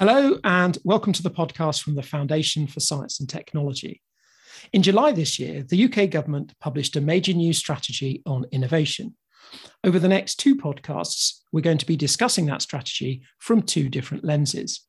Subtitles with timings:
[0.00, 4.00] Hello, and welcome to the podcast from the Foundation for Science and Technology.
[4.72, 9.14] In July this year, the UK government published a major new strategy on innovation.
[9.84, 14.24] Over the next two podcasts, we're going to be discussing that strategy from two different
[14.24, 14.86] lenses.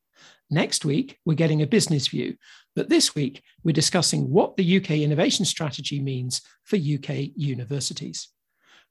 [0.49, 2.37] Next week, we're getting a business view,
[2.73, 8.29] but this week, we're discussing what the UK innovation strategy means for UK universities.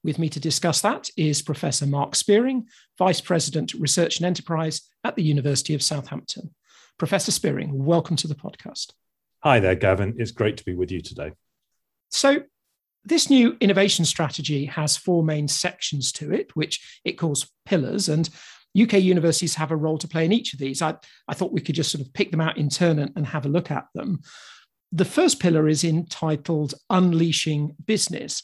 [0.05, 2.67] With me to discuss that is Professor Mark Spearing,
[2.99, 6.55] Vice President, Research and Enterprise at the University of Southampton.
[6.99, 8.93] Professor Spearing, welcome to the podcast.
[9.43, 10.17] Hi there, Gavin.
[10.19, 11.33] It's great to be with you today.
[12.11, 12.43] So,
[13.05, 18.11] this new innovation strategy has four main sections to it, which it calls pillars.
[18.11, 18.29] And
[18.79, 20.83] UK universities have a role to play in each of these.
[20.83, 20.97] I,
[21.27, 23.47] I thought we could just sort of pick them out in turn and, and have
[23.47, 24.21] a look at them.
[24.93, 28.43] The first pillar is entitled Unleashing Business.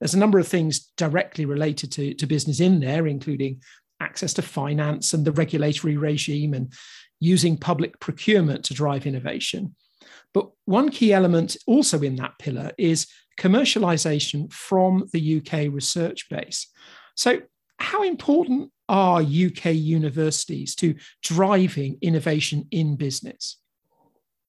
[0.00, 3.60] There's a number of things directly related to, to business in there, including
[4.00, 6.72] access to finance and the regulatory regime and
[7.20, 9.74] using public procurement to drive innovation.
[10.34, 13.06] But one key element also in that pillar is
[13.38, 16.70] commercialization from the UK research base.
[17.14, 17.40] So,
[17.78, 23.58] how important are UK universities to driving innovation in business?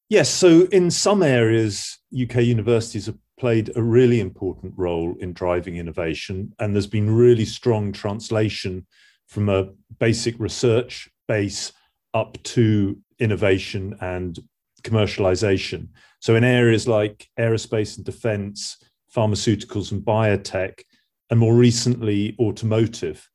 [0.10, 5.78] Yes, so in some areas, UK universities have played a really important role in driving
[5.78, 6.54] innovation.
[6.58, 8.88] And there's been really strong translation
[9.30, 11.72] from a basic research base
[12.14, 14.40] up to innovation and
[14.84, 15.88] commercialization.
[16.20, 18.78] So, in areas like aerospace and defense,
[19.16, 20.82] pharmaceuticals and biotech,
[21.30, 23.30] and more recently, automotive,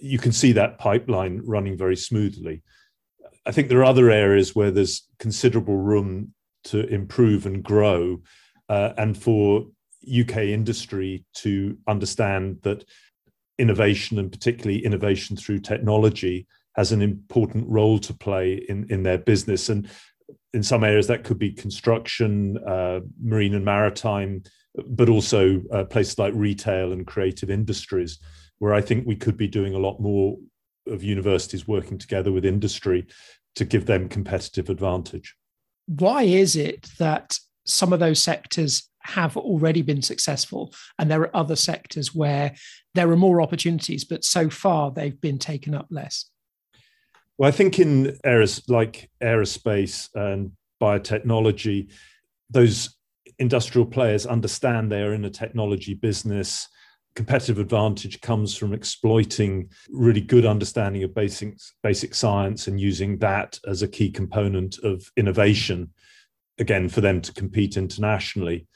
[0.00, 2.62] you can see that pipeline running very smoothly.
[3.46, 8.20] I think there are other areas where there's considerable room to improve and grow
[8.68, 9.66] uh, and for
[10.06, 12.84] UK industry to understand that
[13.62, 19.18] innovation and particularly innovation through technology has an important role to play in, in their
[19.18, 19.68] business.
[19.68, 19.88] And
[20.52, 24.42] in some areas, that could be construction, uh, marine and maritime,
[24.86, 28.18] but also uh, places like retail and creative industries,
[28.58, 30.36] where I think we could be doing a lot more
[30.88, 33.06] of universities working together with industry
[33.54, 35.36] to give them competitive advantage.
[35.86, 40.72] Why is it that some of those sectors have already been successful.
[40.98, 42.54] And there are other sectors where
[42.94, 46.26] there are more opportunities but so far they've been taken up less.
[47.38, 51.90] Well i think in areas like aerospace and biotechnology
[52.50, 52.94] those
[53.38, 56.68] industrial players understand they are in a technology business.
[57.14, 63.58] Competitive advantage comes from exploiting really good understanding of basic basic science and using that
[63.66, 65.90] as a key component of innovation
[66.58, 68.66] again for them to compete internationally.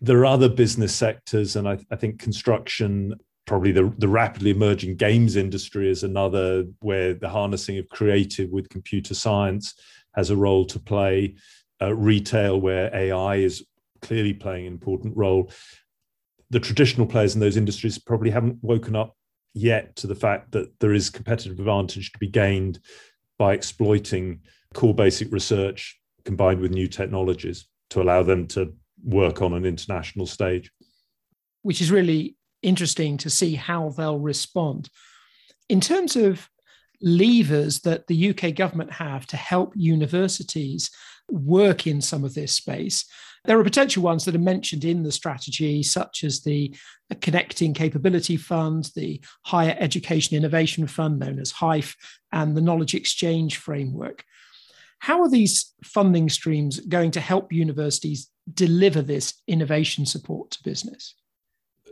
[0.00, 3.14] There are other business sectors, and I, I think construction,
[3.46, 8.68] probably the, the rapidly emerging games industry is another where the harnessing of creative with
[8.68, 9.74] computer science
[10.14, 11.36] has a role to play.
[11.80, 13.62] Uh, retail, where AI is
[14.00, 15.50] clearly playing an important role.
[16.48, 19.14] The traditional players in those industries probably haven't woken up
[19.52, 22.78] yet to the fact that there is competitive advantage to be gained
[23.38, 24.40] by exploiting
[24.72, 28.72] core basic research combined with new technologies to allow them to
[29.04, 30.70] work on an international stage.
[31.62, 34.88] Which is really interesting to see how they'll respond.
[35.68, 36.48] In terms of
[37.02, 40.90] levers that the UK government have to help universities
[41.30, 43.04] work in some of this space.
[43.44, 46.74] There are potential ones that are mentioned in the strategy, such as the
[47.20, 51.94] Connecting Capability Fund, the Higher Education Innovation Fund, known as HEIF,
[52.32, 54.24] and the Knowledge Exchange Framework.
[55.00, 61.14] How are these funding streams going to help universities deliver this innovation support to business?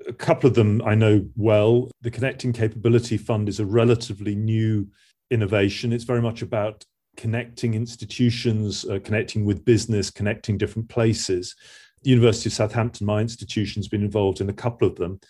[0.06, 1.90] A couple of them I know well.
[2.02, 4.88] The Connecting Capability Fund is a relatively new
[5.30, 5.92] innovation.
[5.92, 6.84] It's very much about
[7.16, 11.54] connecting institutions, uh, connecting with business, connecting different places.
[12.02, 15.20] The University of Southampton, my institution, has been involved in a couple of them.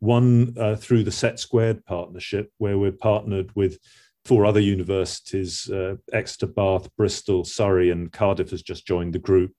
[0.00, 3.78] One uh, through the SETsquared partnership, where we're partnered with
[4.24, 9.52] four other universities uh, Exeter, Bath, Bristol, Surrey, and Cardiff has just joined the group.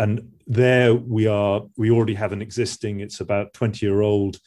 [0.00, 4.38] And there we are, we already have an existing, it's about 20 year old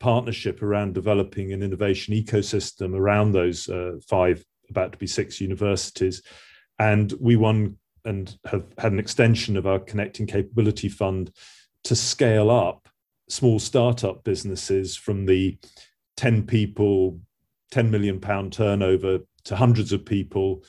[0.00, 6.22] partnership around developing an innovation ecosystem around those uh, five, about to be six universities.
[6.78, 7.76] And we won
[8.06, 11.30] and have had an extension of our Connecting Capability Fund
[11.84, 12.88] to scale up
[13.28, 15.58] small startup businesses from the
[16.16, 17.20] 10 people
[17.70, 20.64] 10 million pound turnover to hundreds of people,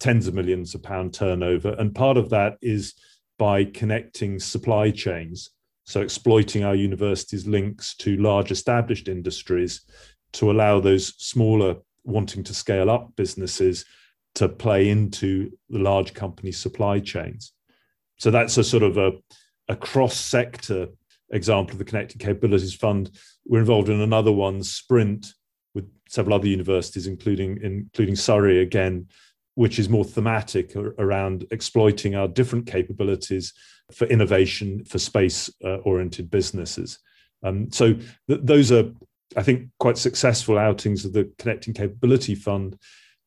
[0.00, 1.74] tens of millions of pound turnover.
[1.78, 2.92] And part of that is
[3.38, 5.50] by connecting supply chains.
[5.84, 9.82] So, exploiting our universities' links to large established industries
[10.34, 13.84] to allow those smaller, wanting to scale up businesses
[14.34, 17.52] to play into the large company supply chains.
[18.16, 19.12] So that's a sort of a,
[19.68, 20.88] a cross sector
[21.30, 23.10] example of the Connecting Capabilities Fund.
[23.46, 25.26] We're involved in another one, Sprint,
[25.74, 29.08] with several other universities, including including Surrey again,
[29.54, 33.52] which is more thematic around exploiting our different capabilities
[33.92, 36.98] for innovation for space uh, oriented businesses.
[37.42, 38.90] Um, so th- those are,
[39.36, 42.76] I think, quite successful outings of the Connecting Capability Fund.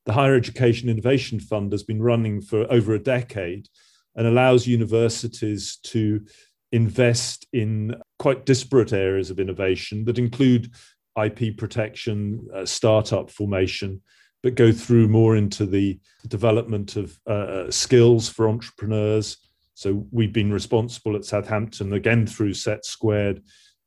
[0.05, 3.67] The Higher Education Innovation Fund has been running for over a decade
[4.15, 6.25] and allows universities to
[6.71, 10.73] invest in quite disparate areas of innovation that include
[11.21, 14.01] IP protection, uh, startup formation,
[14.47, 15.99] but go through more into the
[16.29, 19.35] development of uh, uh, skills for entrepreneurs.
[19.73, 23.41] So we've been responsible at Southampton again through SETsquared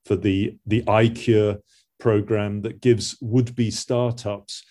[0.04, 1.60] for the the ICURe
[1.98, 4.62] program that gives would-be startups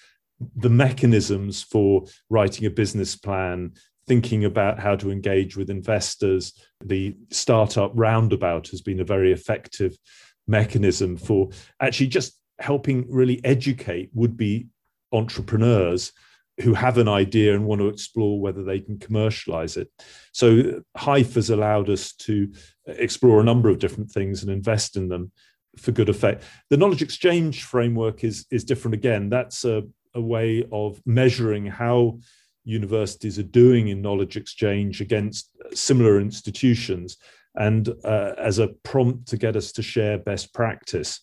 [0.55, 3.73] the mechanisms for writing a business plan,
[4.07, 6.53] thinking about how to engage with investors.
[6.85, 9.97] The startup roundabout has been a very effective
[10.47, 11.49] mechanism for
[11.81, 14.67] actually just helping really educate would be
[15.11, 16.11] entrepreneurs
[16.61, 19.89] who have an idea and want to explore whether they can commercialize it.
[20.33, 22.51] So HEIF has allowed us to
[22.85, 25.31] explore a number of different things and invest in them
[25.77, 26.43] for good effect.
[26.69, 29.29] The knowledge exchange framework is, is different again.
[29.29, 29.83] That's a,
[30.13, 32.19] a way of measuring how
[32.65, 37.17] universities are doing in knowledge exchange against similar institutions
[37.55, 41.21] and uh, as a prompt to get us to share best practice.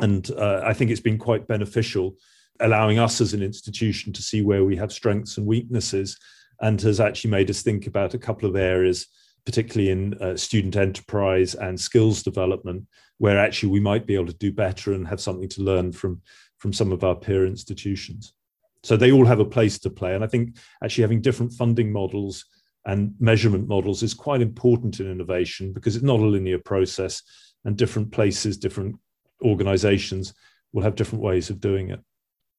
[0.00, 2.16] And uh, I think it's been quite beneficial,
[2.60, 6.18] allowing us as an institution to see where we have strengths and weaknesses,
[6.60, 9.06] and has actually made us think about a couple of areas,
[9.44, 12.84] particularly in uh, student enterprise and skills development,
[13.18, 16.20] where actually we might be able to do better and have something to learn from,
[16.58, 18.34] from some of our peer institutions.
[18.82, 20.14] So they all have a place to play.
[20.14, 22.44] And I think actually having different funding models
[22.86, 27.22] and measurement models is quite important in innovation because it's not a linear process
[27.64, 28.96] and different places, different
[29.42, 30.34] organizations
[30.72, 32.00] will have different ways of doing it.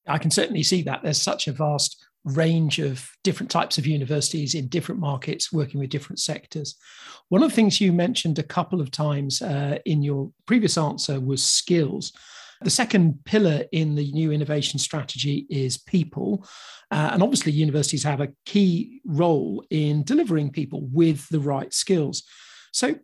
[0.09, 1.03] I can certainly see that.
[1.03, 5.89] There's such a vast range of different types of universities in different markets working with
[5.89, 6.75] different sectors.
[7.29, 11.19] One of the things you mentioned a couple of times uh, in your previous answer
[11.19, 12.11] was skills.
[12.61, 16.45] The second pillar in the new innovation strategy is people.
[16.91, 22.23] Uh, and obviously, universities have a key role in delivering people with the right skills.
[22.73, 22.95] So,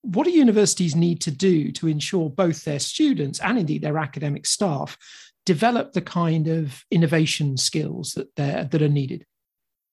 [0.00, 4.46] what do universities need to do to ensure both their students and indeed their academic
[4.46, 4.96] staff
[5.44, 9.26] develop the kind of innovation skills that, that are needed?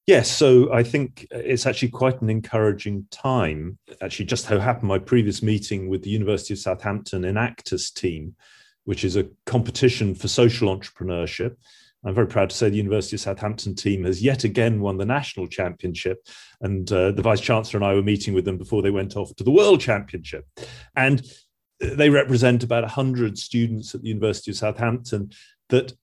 [0.10, 3.78] Yes, so I think it's actually quite an encouraging time.
[4.02, 8.36] Actually, just how happened my previous meeting with the University of Southampton Enactus team,
[8.86, 11.58] which is a competition for social entrepreneurship.
[12.04, 15.06] I'm very proud to say the University of Southampton team has yet again won the
[15.06, 16.26] national championship.
[16.62, 19.36] And uh, the Vice Chancellor and I were meeting with them before they went off
[19.36, 20.46] to the World Championship.
[20.96, 21.22] And
[21.80, 25.32] they represent about 100 students at the University of Southampton
[25.70, 25.94] that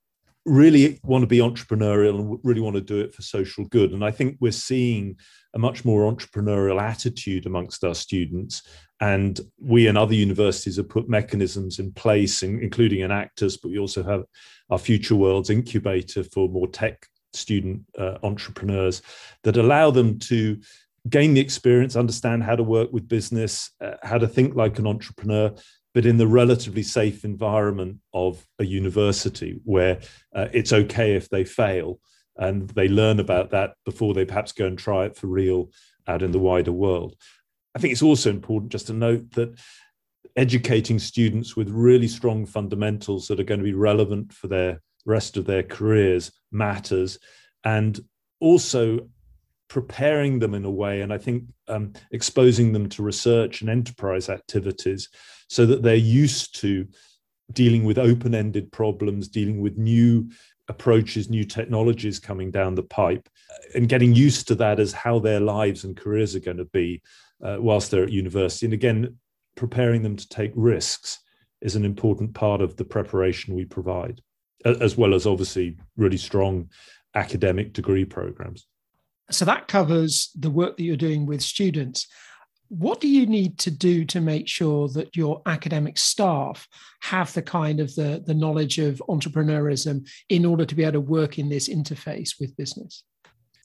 [0.46, 3.92] really want to be entrepreneurial and really want to do it for social good.
[3.92, 5.16] And I think we're seeing
[5.54, 8.62] a much more entrepreneurial attitude amongst our students.
[9.00, 14.02] And we and other universities have put mechanisms in place, including Enactus, but we also
[14.04, 14.24] have
[14.70, 19.02] our Future Worlds incubator for more tech student uh, entrepreneurs
[19.42, 20.58] that allow them to
[21.08, 24.86] gain the experience, understand how to work with business, uh, how to think like an
[24.86, 25.54] entrepreneur,
[25.94, 30.00] but in the relatively safe environment of a university where
[30.34, 31.98] uh, it's okay if they fail
[32.36, 35.70] and they learn about that before they perhaps go and try it for real
[36.06, 37.14] out in the wider world.
[37.74, 39.58] I think it's also important just to note that
[40.36, 45.36] educating students with really strong fundamentals that are going to be relevant for their rest
[45.36, 47.18] of their careers matters
[47.64, 48.00] and
[48.40, 49.08] also
[49.68, 54.28] preparing them in a way, and I think um, exposing them to research and enterprise
[54.28, 55.08] activities
[55.48, 56.86] so that they're used to
[57.52, 60.30] dealing with open ended problems, dealing with new
[60.68, 63.28] approaches, new technologies coming down the pipe,
[63.74, 67.02] and getting used to that as how their lives and careers are going to be
[67.44, 68.66] uh, whilst they're at university.
[68.66, 69.16] And again,
[69.54, 71.18] preparing them to take risks
[71.60, 74.20] is an important part of the preparation we provide,
[74.64, 76.68] as well as obviously really strong
[77.14, 78.66] academic degree programs.
[79.30, 82.06] So that covers the work that you're doing with students.
[82.68, 86.66] What do you need to do to make sure that your academic staff
[87.02, 91.00] have the kind of the, the knowledge of entrepreneurism in order to be able to
[91.00, 93.04] work in this interface with business?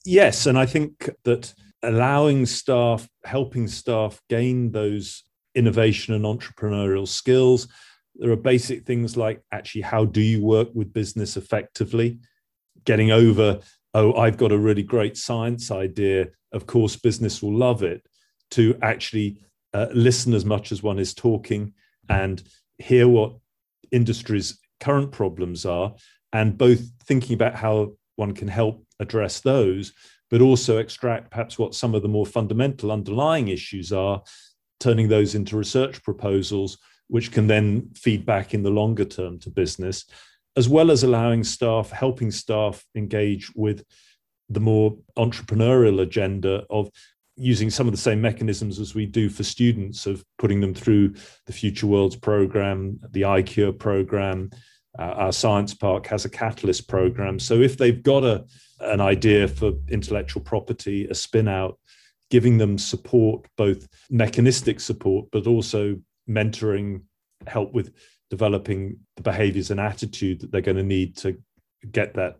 [0.04, 1.52] Yes, and I think that
[1.82, 7.68] allowing staff, helping staff gain those innovation and entrepreneurial skills,
[8.16, 12.18] there are basic things like actually how do you work with business effectively,
[12.84, 13.60] getting over
[13.94, 16.28] oh, I've got a really great science idea.
[16.52, 18.02] Of course, business will love it,
[18.52, 19.38] to actually
[19.72, 21.72] uh, listen as much as one is talking
[22.08, 22.42] and
[22.78, 23.36] hear what
[23.90, 25.94] industry's current problems are,
[26.32, 29.92] and both thinking about how one can help address those,
[30.30, 34.22] but also extract perhaps what some of the more fundamental underlying issues are,
[34.80, 39.50] turning those into research proposals, which can then feed back in the longer term to
[39.50, 40.04] business,
[40.56, 43.84] as well as allowing staff, helping staff engage with
[44.48, 46.90] the more entrepreneurial agenda of
[47.36, 51.14] using some of the same mechanisms as we do for students of putting them through
[51.46, 54.50] the Future Worlds program, the ICURe program.
[54.98, 57.38] Uh, our science park has a catalyst program.
[57.38, 58.44] So if they've got a,
[58.80, 61.78] an idea for intellectual property, a spin out,
[62.30, 67.02] giving them support, both mechanistic support, but also mentoring,
[67.46, 67.94] help with
[68.32, 71.36] developing the behaviors and attitude that they're going to need to
[71.90, 72.38] get that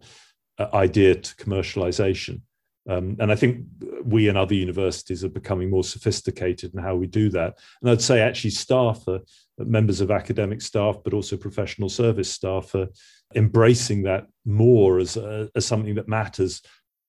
[0.58, 2.40] uh, idea to commercialization.
[2.88, 3.66] Um, and I think
[4.02, 7.58] we and other universities are becoming more sophisticated in how we do that.
[7.82, 9.20] And I'd say actually staff, are,
[9.58, 12.88] members of academic staff, but also professional service staff are
[13.34, 16.62] embracing that more as, a, as something that matters,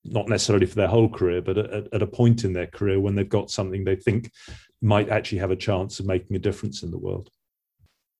[0.04, 3.14] not necessarily for their whole career, but at, at a point in their career when
[3.14, 4.30] they've got something they think
[4.82, 7.30] might actually have a chance of making a difference in the world.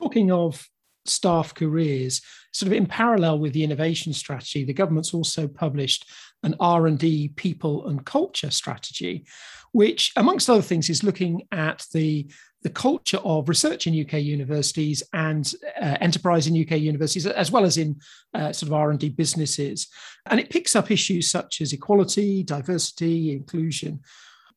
[0.02, 0.66] Talking of
[1.06, 2.22] staff careers
[2.52, 6.08] sort of in parallel with the innovation strategy the government's also published
[6.44, 9.26] an r&d people and culture strategy
[9.72, 12.26] which amongst other things is looking at the
[12.62, 17.64] the culture of research in uk universities and uh, enterprise in uk universities as well
[17.64, 17.94] as in
[18.32, 19.88] uh, sort of r&d businesses.
[20.26, 24.00] And it picks up issues such as equality diversity inclusion.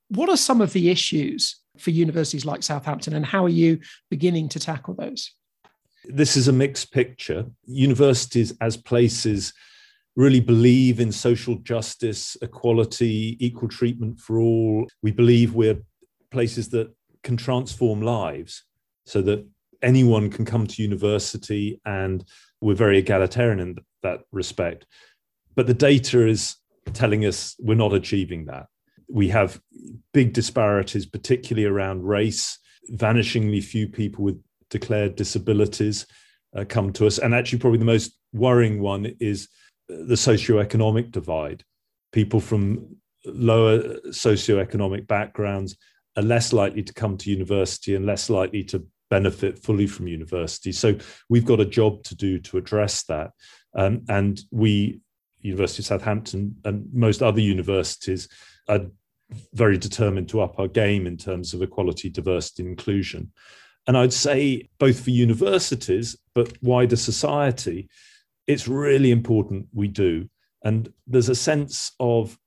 [0.07, 3.79] What are some of the issues for universities like southampton and how are you
[4.09, 5.31] beginning to tackle those
[6.09, 7.45] this is a mixed picture.
[7.65, 9.53] Universities, as places,
[10.15, 14.87] really believe in social justice, equality, equal treatment for all.
[15.03, 15.81] We believe we're
[16.31, 16.93] places that
[17.23, 18.63] can transform lives
[19.05, 19.45] so that
[19.81, 22.23] anyone can come to university and
[22.61, 24.85] we're very egalitarian in that respect.
[25.55, 26.55] But the data is
[26.93, 28.67] telling us we're not achieving that.
[29.09, 29.59] We have
[30.13, 32.59] big disparities, particularly around race,
[32.91, 36.05] vanishingly few people with declared disabilities
[36.55, 37.17] uh, come to us.
[37.17, 39.49] And actually, probably the most worrying one is
[39.87, 41.63] the socioeconomic divide.
[42.11, 45.77] People from lower socioeconomic backgrounds
[46.15, 50.71] are less likely to come to university and less likely to benefit fully from university.
[50.71, 50.97] So
[51.29, 53.31] we've got a job to do to address that.
[53.75, 54.99] Um, and we,
[55.41, 58.27] University of Southampton, and most other universities,
[58.67, 58.81] are
[59.53, 63.31] very determined to up our game in terms of equality, diversity, inclusion.
[63.87, 67.89] And I'd say, both for universities, but wider society,
[68.45, 70.29] it's really important we do.
[70.63, 72.37] And there's a sense of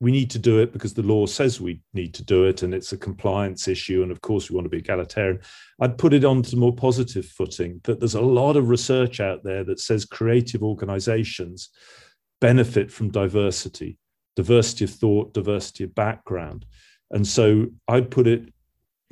[0.00, 2.72] we need to do it because the law says we need to do it and
[2.72, 4.02] it's a compliance issue.
[4.02, 5.40] And of course, we want to be egalitarian.
[5.80, 9.44] I'd put it on to more positive footing that there's a lot of research out
[9.44, 11.68] there that says creative organizations
[12.40, 13.98] benefit from diversity,
[14.36, 16.64] diversity of thought, diversity of background.
[17.10, 18.52] And so I'd put it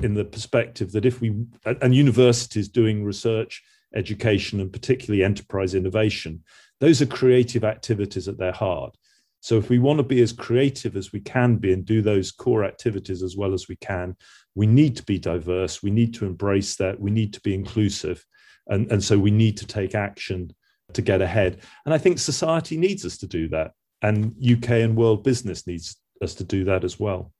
[0.00, 3.62] in the perspective that if we and universities doing research
[3.94, 6.44] education and particularly enterprise innovation
[6.78, 8.96] those are creative activities at their heart.
[9.40, 12.30] So if we want to be as creative as we can be and do those
[12.30, 14.14] core activities as well as we can
[14.58, 15.84] we need to be diverse.
[15.84, 16.98] We need to embrace that.
[16.98, 18.26] We need to be inclusive.
[18.66, 20.52] And, and so we need to take action
[20.94, 21.60] to get ahead.
[21.84, 25.96] And i think society needs us to do that and uk and world business needs
[26.22, 27.32] us to do that as well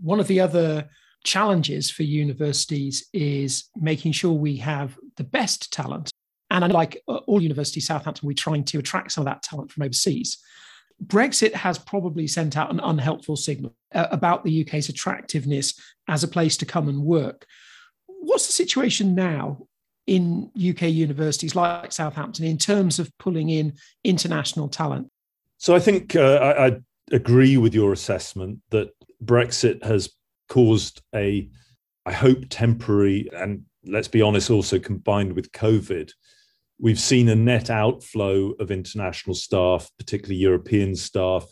[0.00, 0.88] one of the other
[1.24, 6.10] challenges for universities is making sure we have the best talent.
[6.50, 9.82] And unlike uh, all universities, Southampton, we're trying to attract some of that talent from
[9.82, 10.38] overseas.
[11.04, 16.28] Brexit has probably sent out an unhelpful signal uh, about the UK's attractiveness as a
[16.28, 17.46] place to come and work.
[18.06, 19.66] What's the situation now
[20.06, 25.08] in UK universities like Southampton in terms of pulling in international talent?
[25.60, 26.76] So I think uh, I, I
[27.12, 28.88] agree with your assessment that
[29.22, 30.08] Brexit has
[30.48, 31.50] caused a,
[32.06, 36.10] I hope, temporary and let's be honest, also combined with COVID,
[36.78, 41.46] we've seen a net outflow of international staff, particularly European staff,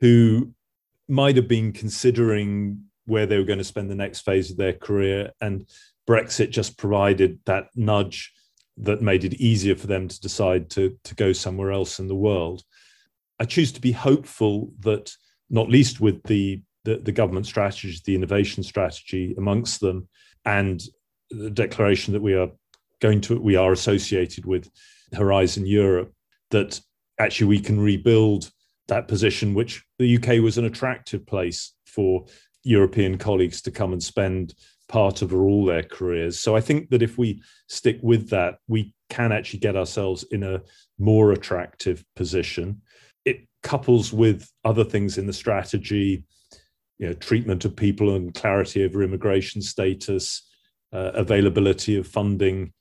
[0.00, 0.52] who
[1.08, 4.72] might have been considering where they were going to spend the next phase of their
[4.72, 5.30] career.
[5.40, 5.68] And
[6.08, 8.32] Brexit just provided that nudge
[8.78, 12.16] that made it easier for them to decide to, to go somewhere else in the
[12.16, 12.64] world.
[13.40, 15.12] I choose to be hopeful that,
[15.50, 20.06] not least with the the, the government strategies, the innovation strategy amongst them,
[20.44, 20.82] and
[21.30, 22.50] the declaration that we are
[23.00, 24.70] going to we are associated with
[25.12, 26.12] Horizon Europe,
[26.50, 26.80] that
[27.18, 28.50] actually we can rebuild
[28.88, 32.26] that position, which the UK was an attractive place for
[32.64, 34.54] European colleagues to come and spend
[34.88, 36.38] part of all their careers.
[36.38, 40.42] So I think that if we stick with that, we can actually get ourselves in
[40.42, 40.62] a
[40.98, 42.82] more attractive position.
[43.24, 46.24] It couples with other things in the strategy,
[46.98, 50.48] you know, treatment of people and clarity over immigration status,
[50.92, 52.72] uh, availability of funding,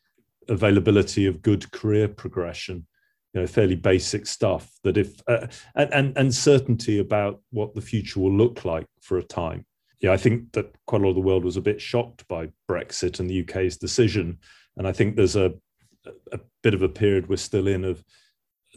[0.50, 2.86] availability of good career progression.
[3.34, 7.82] You know, fairly basic stuff that if uh, and, and and certainty about what the
[7.82, 9.66] future will look like for a time
[10.04, 12.50] yeah, I think that quite a lot of the world was a bit shocked by
[12.70, 14.38] Brexit and the UK's decision.
[14.76, 15.54] And I think there's a,
[16.34, 18.04] a bit of a period we're still in of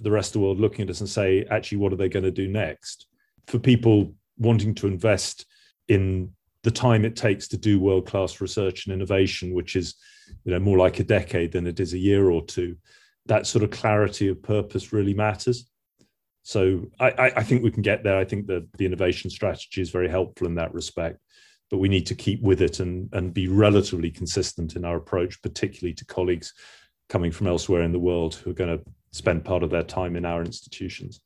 [0.00, 2.24] the rest of the world looking at us and say, actually, what are they going
[2.24, 3.06] to do next?
[3.46, 5.46] For people wanting to invest
[5.88, 9.94] in the time it takes to do world class research and innovation, which is
[10.44, 12.76] you know more like a decade than it is a year or two,
[13.26, 15.70] that sort of clarity of purpose really matters.
[16.42, 18.18] So I, I think we can get there.
[18.18, 21.18] I think that the innovation strategy is very helpful in that respect,
[21.70, 25.42] but we need to keep with it and, and be relatively consistent in our approach,
[25.42, 26.52] particularly to colleagues
[27.08, 28.84] coming from elsewhere in the world who are going to
[29.16, 31.20] spend part of their time in our institutions.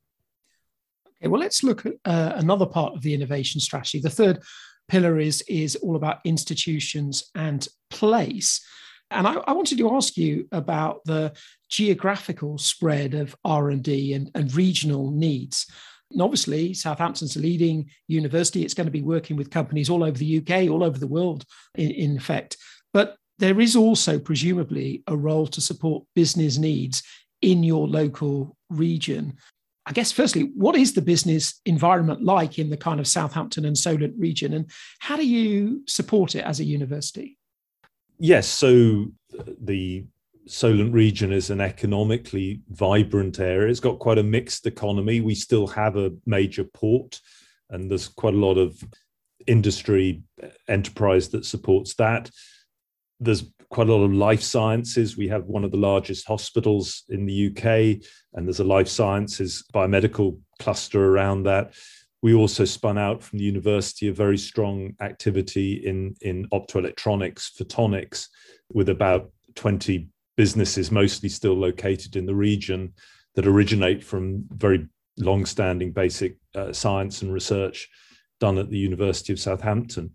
[1.20, 4.00] Okay, well, let's look at uh, another part of the innovation strategy.
[4.00, 4.40] The third
[4.88, 8.64] pillar is, is all about institutions and place.
[9.10, 11.32] And I, I, wanted to ask you about the
[11.68, 15.66] geographical spread of R&D and, and regional needs.
[16.12, 18.64] And obviously, Southampton's a leading university.
[18.64, 21.44] It's going to be working with companies all over the UK, all over the world,
[21.74, 22.56] in, in effect.
[22.92, 27.02] But there is also presumably a role to support business needs
[27.42, 29.36] in your local region.
[29.86, 33.76] I guess, firstly, what is the business environment like in the kind of Southampton and
[33.76, 34.52] Solent region?
[34.52, 34.70] And
[35.00, 37.38] how do you support it as a university?
[38.18, 38.46] Yes.
[38.46, 39.06] So
[39.60, 40.04] the
[40.46, 43.70] Solent region is an economically vibrant area.
[43.70, 45.20] It's got quite a mixed economy.
[45.20, 47.20] We still have a major port,
[47.70, 48.82] and there's quite a lot of
[49.46, 50.22] industry
[50.68, 52.30] enterprise that supports that.
[53.20, 55.16] There's quite a lot of life sciences.
[55.16, 58.02] We have one of the largest hospitals in the UK,
[58.34, 61.74] and there's a life sciences biomedical cluster around that.
[62.22, 68.26] We also spun out from the university a very strong activity in, in optoelectronics, photonics,
[68.72, 72.92] with about 20 businesses, mostly still located in the region,
[73.36, 77.88] that originate from very long-standing basic uh, science and research
[78.40, 80.10] done at the University of Southampton.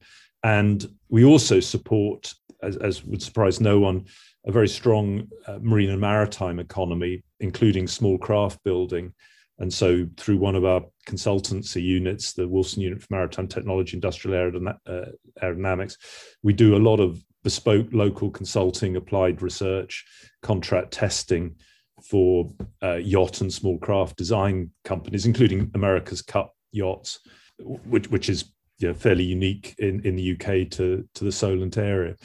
[0.45, 2.31] And we also support,
[2.62, 4.05] as, as would surprise no one,
[4.45, 9.12] a very strong uh, marine and maritime economy, including small craft building.
[9.58, 14.67] And so, through one of our consultancy units, the Wolfson Unit for Maritime Technology, Industrial
[14.67, 15.05] uh,
[15.41, 15.97] Aerodynamics,
[16.43, 20.05] we do a lot of bespoke local consulting, applied research,
[20.43, 21.55] contract testing
[22.03, 22.53] for
[22.84, 27.19] uh, yacht and small craft design companies, including America's Cup yachts,
[27.58, 31.77] which, which is you know, fairly unique in, in the UK to, to the Solent
[31.77, 32.15] area.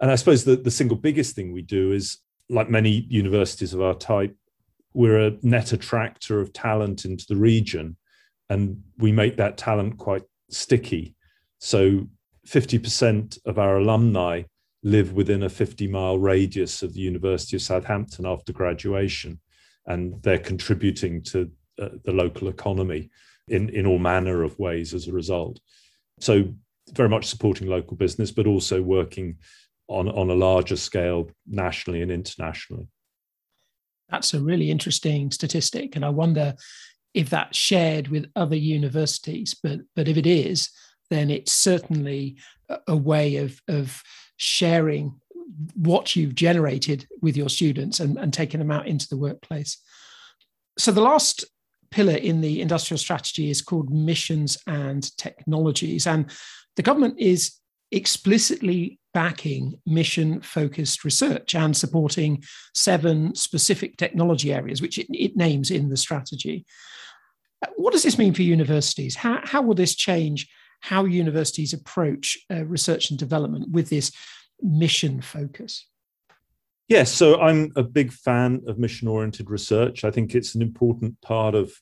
[0.00, 3.80] And I suppose the, the single biggest thing we do is, like many universities of
[3.80, 4.36] our type,
[4.94, 7.96] we're a net attractor of talent into the region
[8.48, 11.14] and we make that talent quite sticky.
[11.58, 12.06] So
[12.46, 14.42] 50% of our alumni
[14.82, 19.40] live within a 50 mile radius of the University of Southampton after graduation,
[19.86, 23.10] and they're contributing to uh, the local economy
[23.48, 25.60] in, in all manner of ways as a result.
[26.18, 26.54] So,
[26.92, 29.36] very much supporting local business, but also working
[29.88, 32.88] on, on a larger scale nationally and internationally.
[34.08, 35.96] That's a really interesting statistic.
[35.96, 36.54] And I wonder
[37.12, 39.54] if that's shared with other universities.
[39.60, 40.70] But, but if it is,
[41.10, 42.36] then it's certainly
[42.86, 44.02] a way of, of
[44.36, 45.20] sharing
[45.74, 49.78] what you've generated with your students and, and taking them out into the workplace.
[50.78, 51.44] So the last
[51.90, 56.06] pillar in the industrial strategy is called missions and technologies.
[56.06, 56.30] And
[56.76, 57.56] the government is
[57.92, 62.44] explicitly backing mission focused research and supporting
[62.74, 66.66] seven specific technology areas, which it, it, names in the strategy.
[67.76, 69.16] What does this mean for universities?
[69.16, 70.48] How, how will this change
[70.80, 74.12] how universities approach uh, research and development with this
[74.60, 75.86] mission focus?
[76.88, 80.04] Yes, so I'm a big fan of mission oriented research.
[80.04, 81.72] I think it's an important part of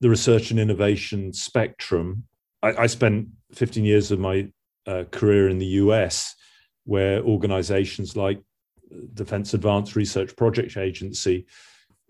[0.00, 2.24] the research and innovation spectrum.
[2.62, 4.48] I, I spent 15 years of my
[4.86, 6.34] uh, career in the US
[6.84, 8.40] where organizations like
[9.14, 11.46] Defense Advanced Research Project Agency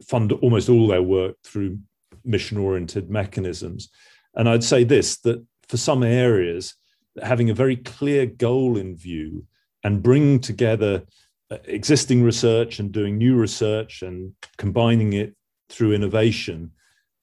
[0.07, 1.79] fund almost all their work through
[2.25, 3.89] mission oriented mechanisms.
[4.35, 6.75] And I'd say this that for some areas,
[7.23, 9.47] having a very clear goal in view
[9.85, 11.05] and bringing together
[11.65, 15.35] existing research and doing new research and combining it
[15.69, 16.71] through innovation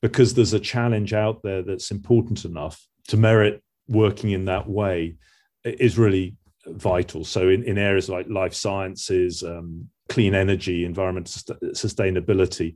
[0.01, 5.15] because there's a challenge out there that's important enough to merit working in that way
[5.63, 6.35] is really
[6.67, 7.23] vital.
[7.23, 11.31] So in, in areas like life sciences, um, clean energy, environmental
[11.73, 12.75] sustainability,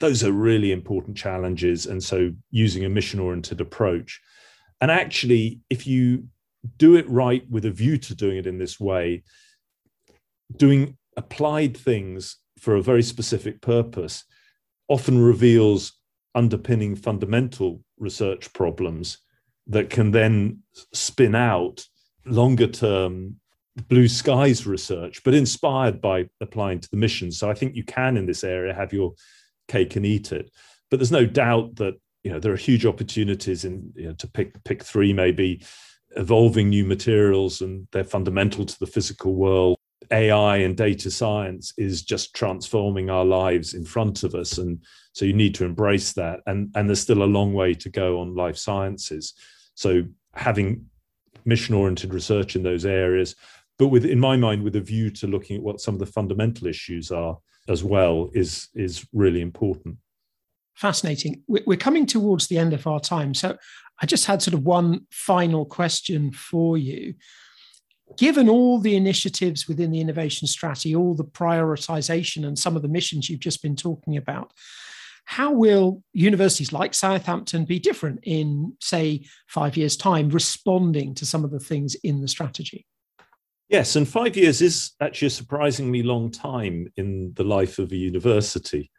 [0.00, 1.86] those are really important challenges.
[1.86, 4.20] And so using a mission oriented approach.
[4.80, 6.28] And actually, if you
[6.76, 9.22] do it right with a view to doing it in this way,
[10.56, 14.24] doing applied things for a very specific purpose
[14.88, 15.92] often reveals
[16.34, 19.18] underpinning fundamental research problems
[19.66, 20.60] that can then
[20.92, 21.84] spin out
[22.24, 23.36] longer term
[23.88, 27.30] blue skies research, but inspired by applying to the mission.
[27.30, 29.14] So I think you can in this area have your
[29.68, 30.50] cake and eat it.
[30.90, 34.26] But there's no doubt that you know there are huge opportunities in you know, to
[34.26, 35.62] pick pick three maybe
[36.16, 39.76] evolving new materials and they're fundamental to the physical world.
[40.10, 44.58] AI and data science is just transforming our lives in front of us.
[44.58, 46.40] And so you need to embrace that.
[46.46, 49.34] And, and there's still a long way to go on life sciences.
[49.74, 50.86] So having
[51.44, 53.34] mission oriented research in those areas,
[53.78, 56.06] but with, in my mind, with a view to looking at what some of the
[56.06, 59.96] fundamental issues are as well, is, is really important.
[60.74, 61.42] Fascinating.
[61.48, 63.34] We're coming towards the end of our time.
[63.34, 63.56] So
[64.00, 67.14] I just had sort of one final question for you.
[68.16, 72.88] Given all the initiatives within the innovation strategy, all the prioritization, and some of the
[72.88, 74.52] missions you've just been talking about,
[75.24, 81.44] how will universities like Southampton be different in, say, five years' time, responding to some
[81.44, 82.86] of the things in the strategy?
[83.68, 87.96] Yes, and five years is actually a surprisingly long time in the life of a
[87.96, 88.90] university.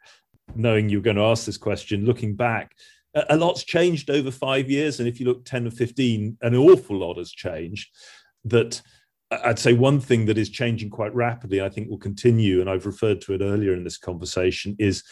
[0.54, 2.76] Knowing you're going to ask this question, looking back,
[3.14, 5.00] a lot's changed over five years.
[5.00, 7.90] And if you look 10 or 15, an awful lot has changed.
[8.44, 8.80] That
[9.30, 12.86] I'd say one thing that is changing quite rapidly, I think will continue, and I've
[12.86, 15.04] referred to it earlier in this conversation, is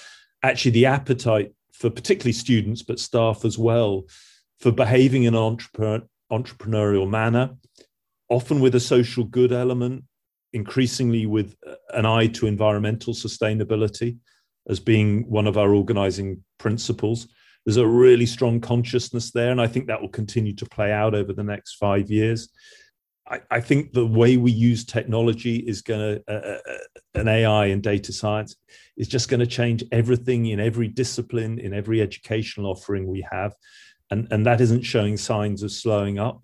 [0.43, 4.05] actually the appetite for particularly students, but staff as well,
[4.59, 6.03] for behaving in an entrepreneur,
[6.33, 7.51] entrepreneurial manner,
[8.29, 10.05] often with a social good element,
[10.53, 11.55] increasingly with
[11.95, 14.19] an eye to environmental sustainability
[14.69, 17.29] as being one of our organizing principles.
[17.65, 21.15] There's a really strong consciousness there, and I think that will continue to play out
[21.15, 22.49] over the next five years.
[23.51, 27.67] I, think the way we use technology is going to, uh, uh, uh, an AI
[27.67, 28.57] and data science
[28.97, 33.55] is just going to change everything in every discipline, in every educational offering we have.
[34.11, 36.43] And, and that isn't showing signs of slowing up.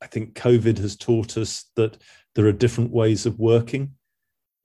[0.00, 1.98] I think COVID has taught us that
[2.34, 3.92] there are different ways of working.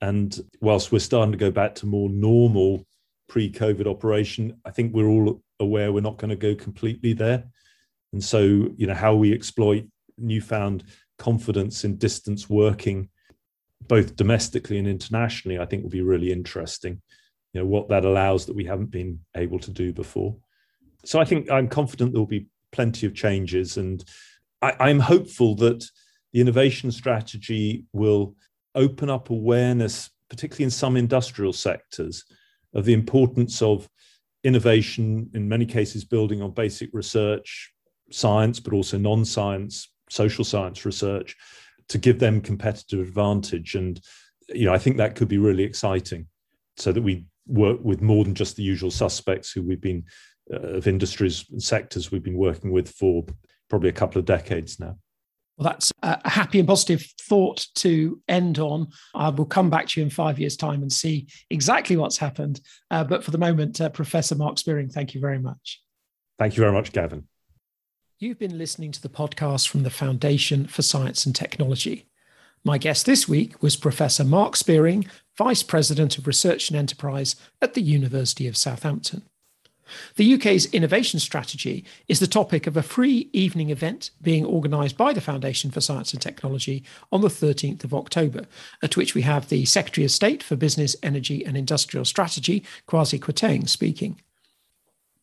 [0.01, 2.85] And whilst we're starting to go back to more normal
[3.27, 7.45] pre COVID operation, I think we're all aware we're not going to go completely there.
[8.13, 8.39] And so,
[8.77, 9.85] you know, how we exploit
[10.17, 10.83] newfound
[11.17, 13.09] confidence in distance working,
[13.87, 17.01] both domestically and internationally, I think will be really interesting.
[17.53, 20.35] You know, what that allows that we haven't been able to do before.
[21.05, 23.77] So I think I'm confident there will be plenty of changes.
[23.77, 24.03] And
[24.61, 25.85] I, am hopeful that
[26.33, 28.35] the innovation strategy will
[28.73, 32.25] open up awareness, particularly in some industrial sectors,
[32.73, 33.87] of the importance of
[34.43, 37.71] innovation, in many cases, building on basic research,
[38.11, 41.35] science, but also non science social science research
[41.89, 43.75] to give them competitive advantage.
[43.75, 43.99] And
[44.49, 46.27] you know, I think that could be really exciting,
[46.77, 50.03] so that we work with more than just the usual suspects who we've been
[50.53, 53.25] uh, of industries and sectors we've been working with for
[53.69, 54.95] probably a couple of decades now.
[55.57, 58.87] Well, that's a happy and positive thought to end on.
[59.13, 62.59] I will come back to you in five years' time and see exactly what's happened.
[62.91, 65.81] Uh, but for the moment, uh, Professor Mark Spearing, thank you very much.
[66.37, 67.27] Thank you very much, Gavin.
[68.17, 72.05] You've been listening to the podcast from the Foundation for Science and Technology.
[72.63, 75.05] My guest this week was Professor Mark Spearing,
[75.37, 79.23] Vice President of Research and Enterprise at the University of Southampton.
[80.15, 85.11] The UK's innovation strategy is the topic of a free evening event being organised by
[85.11, 88.45] the Foundation for Science and Technology on the 13th of October,
[88.81, 93.19] at which we have the Secretary of State for Business, Energy and Industrial Strategy, Kwasi
[93.19, 94.21] Kwarteng, speaking.